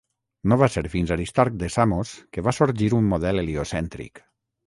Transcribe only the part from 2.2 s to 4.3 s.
que va sorgir un model heliocèntric.